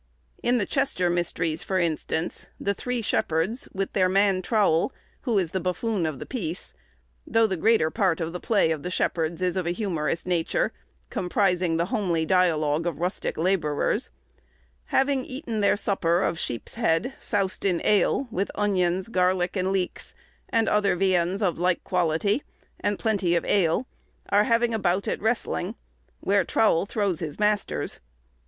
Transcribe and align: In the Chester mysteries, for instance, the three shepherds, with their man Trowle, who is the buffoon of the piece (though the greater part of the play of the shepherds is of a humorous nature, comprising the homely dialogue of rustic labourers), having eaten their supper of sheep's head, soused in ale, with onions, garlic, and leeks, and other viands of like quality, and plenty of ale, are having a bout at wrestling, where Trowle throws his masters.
In 0.41 0.57
the 0.57 0.65
Chester 0.65 1.11
mysteries, 1.11 1.61
for 1.61 1.77
instance, 1.77 2.47
the 2.59 2.73
three 2.73 3.03
shepherds, 3.03 3.69
with 3.71 3.93
their 3.93 4.09
man 4.09 4.41
Trowle, 4.41 4.91
who 5.21 5.37
is 5.37 5.51
the 5.51 5.59
buffoon 5.59 6.07
of 6.07 6.17
the 6.17 6.25
piece 6.25 6.73
(though 7.27 7.45
the 7.45 7.55
greater 7.55 7.91
part 7.91 8.19
of 8.19 8.33
the 8.33 8.39
play 8.39 8.71
of 8.71 8.81
the 8.81 8.89
shepherds 8.89 9.43
is 9.43 9.55
of 9.55 9.67
a 9.67 9.69
humorous 9.69 10.25
nature, 10.25 10.73
comprising 11.11 11.77
the 11.77 11.85
homely 11.93 12.25
dialogue 12.25 12.87
of 12.87 12.99
rustic 12.99 13.37
labourers), 13.37 14.09
having 14.85 15.23
eaten 15.23 15.61
their 15.61 15.77
supper 15.77 16.23
of 16.23 16.39
sheep's 16.39 16.73
head, 16.73 17.13
soused 17.19 17.63
in 17.63 17.79
ale, 17.85 18.27
with 18.31 18.49
onions, 18.55 19.07
garlic, 19.07 19.55
and 19.55 19.71
leeks, 19.71 20.15
and 20.49 20.67
other 20.67 20.95
viands 20.95 21.43
of 21.43 21.59
like 21.59 21.83
quality, 21.83 22.41
and 22.79 22.97
plenty 22.97 23.35
of 23.35 23.45
ale, 23.45 23.85
are 24.29 24.45
having 24.45 24.73
a 24.73 24.79
bout 24.79 25.07
at 25.07 25.21
wrestling, 25.21 25.75
where 26.21 26.43
Trowle 26.43 26.87
throws 26.87 27.19
his 27.19 27.37
masters. 27.37 27.99